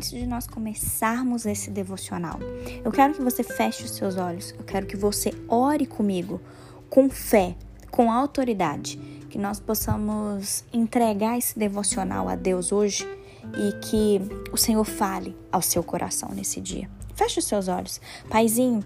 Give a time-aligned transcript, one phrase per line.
[0.00, 2.40] Antes de nós começarmos esse devocional,
[2.82, 6.40] eu quero que você feche os seus olhos, eu quero que você ore comigo,
[6.88, 7.54] com fé,
[7.90, 8.96] com autoridade,
[9.28, 13.06] que nós possamos entregar esse devocional a Deus hoje
[13.54, 16.88] e que o Senhor fale ao seu coração nesse dia.
[17.14, 18.00] Feche os seus olhos.
[18.30, 18.82] Paizinho,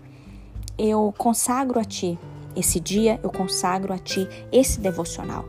[0.77, 2.19] eu consagro a Ti
[2.57, 5.45] esse dia, eu consagro a Ti esse devocional.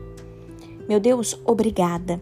[0.88, 2.20] Meu Deus, obrigada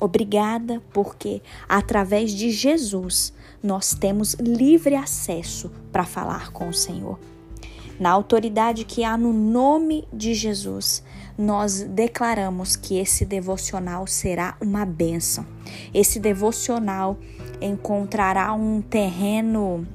[0.00, 3.32] Obrigada porque através de Jesus
[3.62, 7.18] nós temos livre acesso para falar com o Senhor.
[8.00, 11.04] Na autoridade que há no nome de Jesus,
[11.36, 15.44] nós declaramos que esse devocional será uma bênção.
[15.92, 17.18] Esse devocional
[17.60, 19.86] encontrará um terreno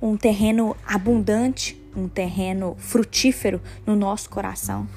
[0.00, 4.88] um terreno abundante, um terreno frutífero no nosso coração.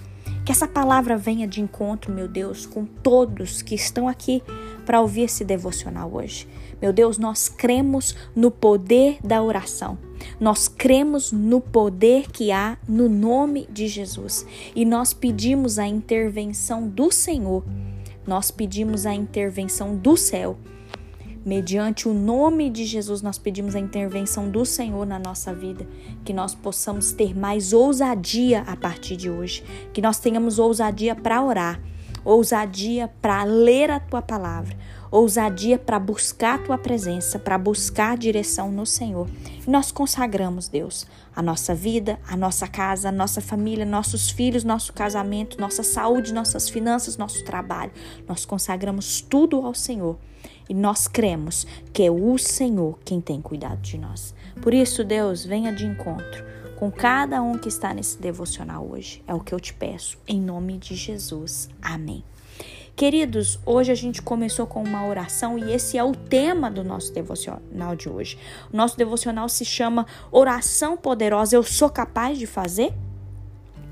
[0.46, 4.44] Que essa palavra venha de encontro, meu Deus, com todos que estão aqui
[4.86, 6.48] para ouvir esse devocional hoje.
[6.80, 9.98] Meu Deus, nós cremos no poder da oração.
[10.40, 16.88] Nós cremos no poder que há no nome de Jesus e nós pedimos a intervenção
[16.88, 17.66] do Senhor.
[18.28, 20.60] Nós pedimos a intervenção do céu
[21.46, 25.86] Mediante o nome de Jesus, nós pedimos a intervenção do Senhor na nossa vida,
[26.24, 31.44] que nós possamos ter mais ousadia a partir de hoje, que nós tenhamos ousadia para
[31.44, 31.80] orar,
[32.24, 34.76] ousadia para ler a tua palavra,
[35.12, 39.30] ousadia para buscar a tua presença, para buscar direção no Senhor.
[39.68, 44.64] E nós consagramos, Deus, a nossa vida, a nossa casa, a nossa família, nossos filhos,
[44.64, 47.92] nosso casamento, nossa saúde, nossas finanças, nosso trabalho.
[48.28, 50.18] Nós consagramos tudo ao Senhor
[50.70, 54.34] e nós cremos que é o Senhor quem tem cuidado de nós.
[54.62, 56.44] Por isso, Deus, venha de encontro
[56.76, 59.24] com cada um que está nesse devocional hoje.
[59.28, 61.70] É o que eu te peço, em nome de Jesus.
[61.82, 62.24] Amém.
[62.96, 67.14] Queridos, hoje a gente começou com uma oração e esse é o tema do nosso
[67.14, 68.38] devocional de hoje.
[68.72, 71.58] O nosso devocional se chama Oração Poderosa.
[71.58, 72.94] Eu sou capaz de fazer?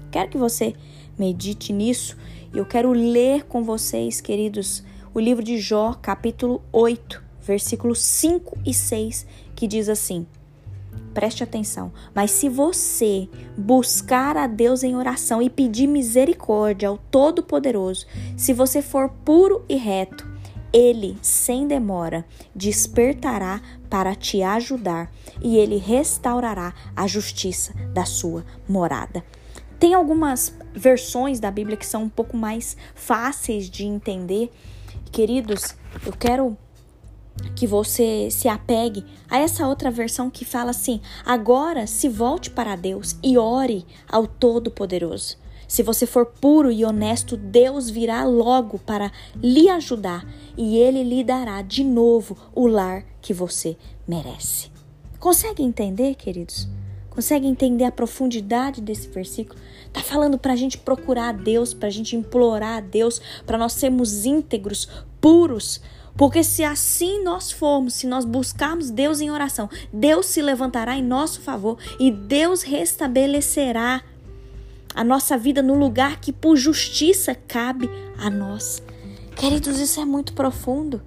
[0.09, 0.73] Quero que você
[1.17, 2.15] medite nisso
[2.53, 8.57] e eu quero ler com vocês, queridos, o livro de Jó, capítulo 8, versículos 5
[8.65, 10.25] e 6, que diz assim:
[11.13, 18.07] Preste atenção, mas se você buscar a Deus em oração e pedir misericórdia ao Todo-Poderoso,
[18.35, 20.27] se você for puro e reto,
[20.71, 22.25] ele, sem demora,
[22.55, 29.23] despertará para te ajudar e ele restaurará a justiça da sua morada.
[29.79, 34.49] Tem algumas versões da Bíblia que são um pouco mais fáceis de entender
[35.13, 35.75] Queridos,
[36.07, 36.57] eu quero
[37.55, 42.75] que você se apegue a essa outra versão que fala assim: agora se volte para
[42.75, 45.37] Deus e ore ao Todo-Poderoso.
[45.67, 51.23] Se você for puro e honesto, Deus virá logo para lhe ajudar e ele lhe
[51.23, 54.71] dará de novo o lar que você merece.
[55.19, 56.67] Consegue entender, queridos?
[57.13, 59.59] Consegue entender a profundidade desse versículo?
[59.91, 63.55] Tá falando para a gente procurar a Deus, para a gente implorar a Deus, para
[63.55, 64.89] nós sermos íntegros,
[65.21, 65.79] puros.
[66.17, 71.03] Porque se assim nós formos, se nós buscarmos Deus em oração, Deus se levantará em
[71.03, 74.01] nosso favor e Deus restabelecerá
[74.95, 77.87] a nossa vida no lugar que por justiça cabe
[78.17, 78.81] a nós.
[79.35, 80.99] Queridos, isso é muito profundo.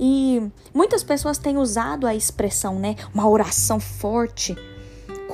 [0.00, 0.42] E
[0.72, 2.96] muitas pessoas têm usado a expressão, né?
[3.12, 4.56] Uma oração forte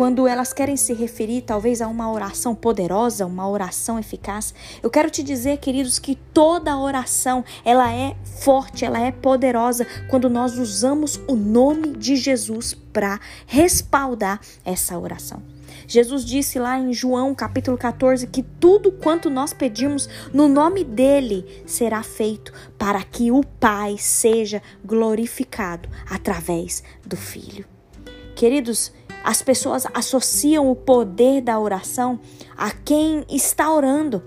[0.02, 4.52] quando elas querem se referir talvez a uma oração poderosa, uma oração eficaz,
[4.82, 10.28] eu quero te dizer, queridos, que toda oração, ela é forte, ela é poderosa quando
[10.28, 15.40] nós usamos o nome de Jesus para respaldar essa oração.
[15.86, 21.62] Jesus disse lá em João capítulo 14 que tudo quanto nós pedirmos no nome dele
[21.64, 27.64] será feito para que o Pai seja glorificado através do Filho.
[28.34, 28.92] Queridos,
[29.22, 32.18] as pessoas associam o poder da oração
[32.56, 34.22] a quem está orando.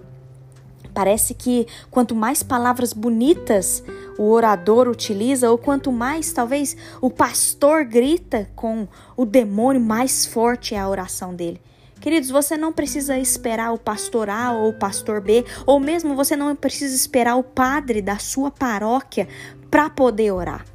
[0.94, 3.84] Parece que quanto mais palavras bonitas
[4.18, 8.88] o orador utiliza, ou quanto mais talvez o pastor grita com
[9.18, 11.62] o demônio, mais forte é a oração dele.
[12.00, 16.36] Queridos, você não precisa esperar o pastor A ou o pastor B, ou mesmo você
[16.36, 19.28] não precisa esperar o padre da sua paróquia
[19.70, 20.75] para poder orar.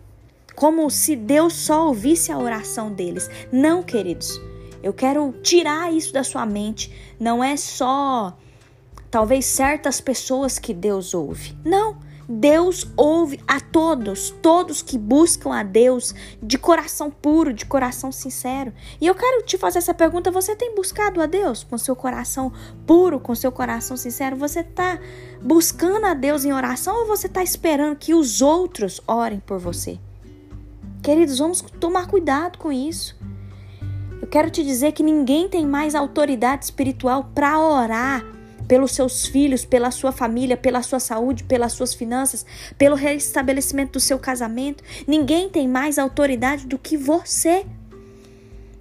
[0.61, 3.31] Como se Deus só ouvisse a oração deles.
[3.51, 4.39] Não, queridos.
[4.83, 6.93] Eu quero tirar isso da sua mente.
[7.19, 8.37] Não é só
[9.11, 11.57] talvez certas pessoas que Deus ouve.
[11.65, 11.97] Não.
[12.29, 18.71] Deus ouve a todos, todos que buscam a Deus de coração puro, de coração sincero.
[19.01, 22.53] E eu quero te fazer essa pergunta: você tem buscado a Deus com seu coração
[22.87, 24.37] puro, com seu coração sincero?
[24.37, 25.01] Você está
[25.41, 29.99] buscando a Deus em oração ou você está esperando que os outros orem por você?
[31.03, 33.17] Queridos, vamos tomar cuidado com isso.
[34.21, 38.23] Eu quero te dizer que ninguém tem mais autoridade espiritual para orar
[38.69, 42.45] pelos seus filhos, pela sua família, pela sua saúde, pelas suas finanças,
[42.77, 44.85] pelo restabelecimento do seu casamento.
[45.09, 47.65] Ninguém tem mais autoridade do que você.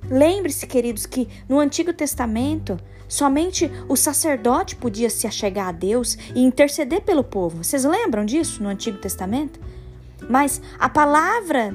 [0.10, 2.77] Lembre-se, queridos, que no Antigo Testamento
[3.07, 7.63] somente o sacerdote podia se achegar a Deus e interceder pelo povo.
[7.63, 9.60] Vocês lembram disso no Antigo Testamento?
[10.30, 11.74] Mas a palavra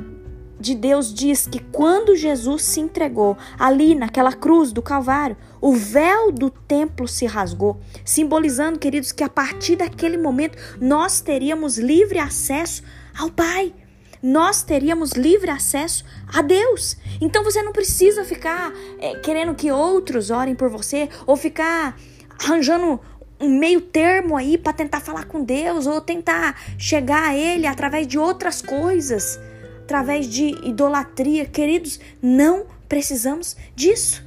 [0.65, 6.33] de Deus diz que quando Jesus se entregou ali naquela cruz do Calvário, o véu
[6.33, 12.83] do templo se rasgou, simbolizando, queridos, que a partir daquele momento nós teríamos livre acesso
[13.15, 13.75] ao Pai.
[14.23, 16.03] Nós teríamos livre acesso
[16.33, 16.97] a Deus.
[17.21, 21.95] Então você não precisa ficar é, querendo que outros orem por você ou ficar
[22.43, 22.99] arranjando
[23.39, 28.07] um meio termo aí para tentar falar com Deus ou tentar chegar a Ele através
[28.07, 29.39] de outras coisas
[29.85, 31.45] através de idolatria.
[31.45, 34.25] Queridos, não precisamos disso.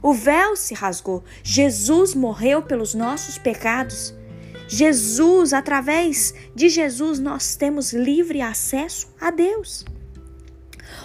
[0.00, 1.22] O véu se rasgou.
[1.42, 4.14] Jesus morreu pelos nossos pecados.
[4.68, 9.84] Jesus, através de Jesus, nós temos livre acesso a Deus.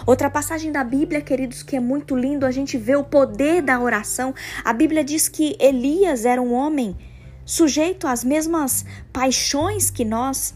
[0.06, 3.78] Outra passagem da Bíblia, queridos, que é muito lindo, a gente vê o poder da
[3.80, 4.34] oração.
[4.64, 6.96] A Bíblia diz que Elias era um homem
[7.44, 10.54] sujeito às mesmas paixões que nós,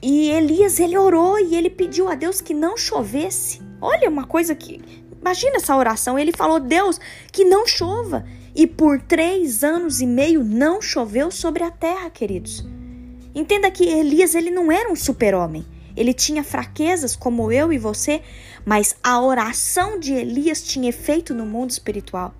[0.00, 3.60] e Elias, ele orou e ele pediu a Deus que não chovesse.
[3.80, 4.80] Olha uma coisa que.
[5.20, 6.16] Imagina essa oração.
[6.18, 7.00] Ele falou, Deus,
[7.32, 8.24] que não chova.
[8.54, 12.64] E por três anos e meio não choveu sobre a terra, queridos.
[13.34, 15.66] Entenda que Elias, ele não era um super-homem.
[15.96, 18.22] Ele tinha fraquezas como eu e você,
[18.64, 22.32] mas a oração de Elias tinha efeito no mundo espiritual.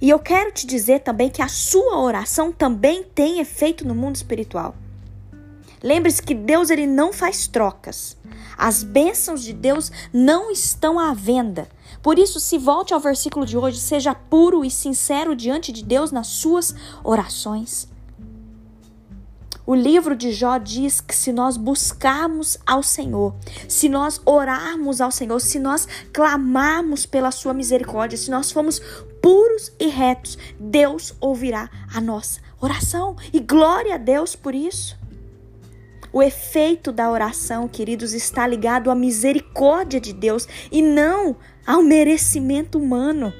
[0.00, 4.16] E eu quero te dizer também que a sua oração também tem efeito no mundo
[4.16, 4.74] espiritual.
[5.82, 8.16] Lembre-se que Deus ele não faz trocas.
[8.56, 11.68] As bênçãos de Deus não estão à venda.
[12.02, 16.12] Por isso, se volte ao versículo de hoje, seja puro e sincero diante de Deus
[16.12, 17.88] nas suas orações.
[19.66, 23.34] O livro de Jó diz que se nós buscarmos ao Senhor,
[23.68, 28.80] se nós orarmos ao Senhor, se nós clamarmos pela sua misericórdia, se nós formos
[29.22, 33.16] puros e retos, Deus ouvirá a nossa oração.
[33.32, 34.99] E glória a Deus por isso.
[36.12, 41.36] O efeito da oração, queridos, está ligado à misericórdia de Deus e não
[41.66, 43.32] ao merecimento humano.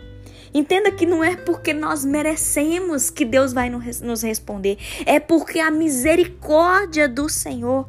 [0.52, 5.70] Entenda que não é porque nós merecemos que Deus vai nos responder, é porque a
[5.70, 7.88] misericórdia do Senhor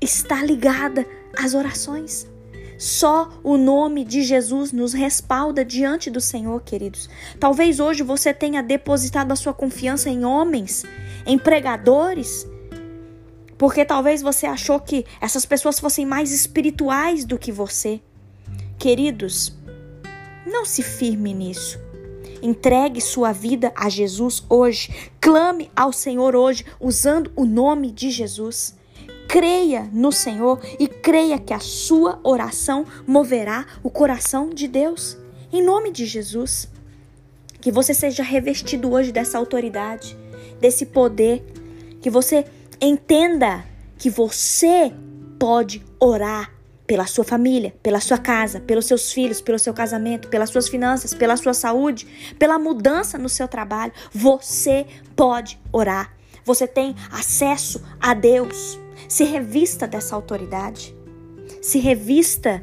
[0.00, 1.06] está ligada
[1.36, 2.28] às orações.
[2.78, 7.08] Só o nome de Jesus nos respalda diante do Senhor, queridos.
[7.38, 10.84] Talvez hoje você tenha depositado a sua confiança em homens,
[11.24, 12.46] em pregadores,
[13.56, 18.00] porque talvez você achou que essas pessoas fossem mais espirituais do que você.
[18.78, 19.52] Queridos,
[20.46, 21.78] não se firme nisso.
[22.42, 25.10] Entregue sua vida a Jesus hoje.
[25.20, 28.74] Clame ao Senhor hoje, usando o nome de Jesus.
[29.26, 35.16] Creia no Senhor e creia que a sua oração moverá o coração de Deus.
[35.50, 36.68] Em nome de Jesus.
[37.60, 40.14] Que você seja revestido hoje dessa autoridade,
[40.60, 41.42] desse poder.
[42.02, 42.44] Que você
[42.80, 43.64] Entenda
[43.98, 44.92] que você
[45.38, 46.52] pode orar
[46.86, 51.14] pela sua família, pela sua casa, pelos seus filhos, pelo seu casamento, pelas suas finanças,
[51.14, 52.06] pela sua saúde,
[52.38, 53.92] pela mudança no seu trabalho.
[54.12, 56.14] Você pode orar.
[56.44, 58.78] Você tem acesso a Deus.
[59.08, 60.94] Se revista dessa autoridade.
[61.62, 62.62] Se revista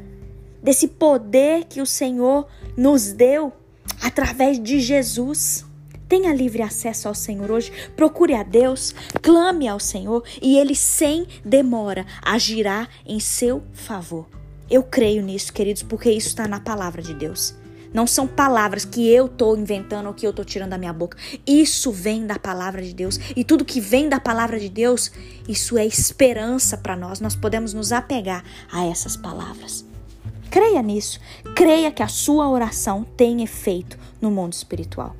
[0.62, 3.52] desse poder que o Senhor nos deu
[4.00, 5.64] através de Jesus.
[6.12, 7.72] Tenha livre acesso ao Senhor hoje.
[7.96, 14.28] Procure a Deus, clame ao Senhor e Ele, sem demora, agirá em seu favor.
[14.70, 17.54] Eu creio nisso, queridos, porque isso está na palavra de Deus.
[17.94, 21.16] Não são palavras que eu estou inventando ou que eu estou tirando da minha boca.
[21.46, 23.18] Isso vem da palavra de Deus.
[23.34, 25.10] E tudo que vem da palavra de Deus,
[25.48, 27.20] isso é esperança para nós.
[27.20, 29.82] Nós podemos nos apegar a essas palavras.
[30.50, 31.18] Creia nisso.
[31.56, 35.16] Creia que a sua oração tem efeito no mundo espiritual.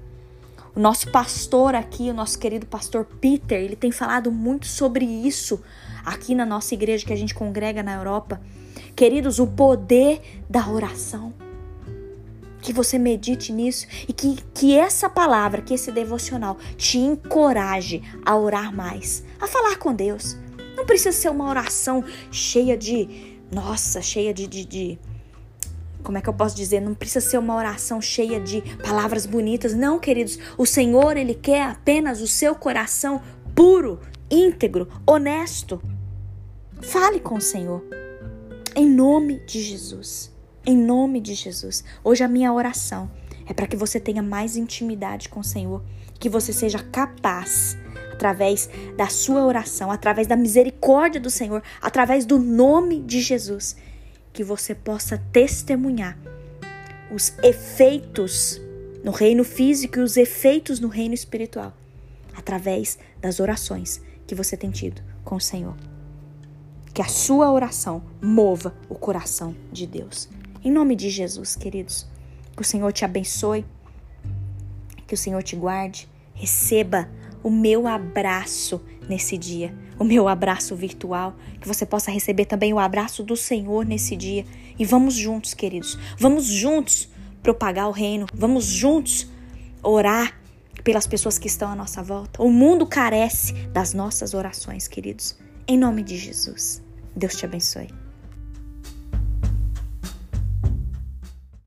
[0.74, 5.60] O nosso pastor aqui, o nosso querido pastor Peter, ele tem falado muito sobre isso
[6.02, 8.40] aqui na nossa igreja que a gente congrega na Europa.
[8.96, 11.34] Queridos, o poder da oração.
[12.62, 18.34] Que você medite nisso e que, que essa palavra, que esse devocional te encoraje a
[18.34, 20.38] orar mais, a falar com Deus.
[20.74, 24.98] Não precisa ser uma oração cheia de, nossa, cheia de, de, de
[26.02, 26.80] como é que eu posso dizer?
[26.80, 29.74] Não precisa ser uma oração cheia de palavras bonitas.
[29.74, 30.38] Não, queridos.
[30.58, 33.22] O Senhor, Ele quer apenas o seu coração
[33.54, 35.80] puro, íntegro, honesto.
[36.80, 37.82] Fale com o Senhor.
[38.74, 40.32] Em nome de Jesus.
[40.66, 41.84] Em nome de Jesus.
[42.02, 43.10] Hoje a minha oração
[43.46, 45.82] é para que você tenha mais intimidade com o Senhor.
[46.18, 47.76] Que você seja capaz
[48.12, 53.76] através da sua oração, através da misericórdia do Senhor, através do nome de Jesus,
[54.32, 56.18] que você possa testemunhar
[57.10, 58.60] os efeitos
[59.04, 61.76] no reino físico e os efeitos no reino espiritual,
[62.34, 65.76] através das orações que você tem tido com o Senhor.
[66.94, 70.28] Que a sua oração mova o coração de Deus.
[70.64, 72.06] Em nome de Jesus, queridos,
[72.54, 73.64] que o Senhor te abençoe,
[75.06, 77.08] que o Senhor te guarde, receba
[77.42, 82.78] o meu abraço nesse dia, o meu abraço virtual, que você possa receber também o
[82.80, 84.44] abraço do Senhor nesse dia.
[84.76, 87.08] E vamos juntos, queridos, vamos juntos
[87.40, 89.30] propagar o reino, vamos juntos
[89.80, 90.36] orar
[90.82, 92.42] pelas pessoas que estão à nossa volta.
[92.42, 95.38] O mundo carece das nossas orações, queridos.
[95.68, 96.82] Em nome de Jesus.
[97.14, 98.01] Deus te abençoe.